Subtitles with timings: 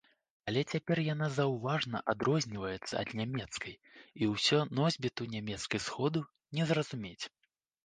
[0.51, 3.75] Але цяпер яна заўважна адрозніваецца ад нямецкай
[4.25, 6.27] і ўсё носьбіту нямецкай сходу
[6.59, 7.25] не зразумець.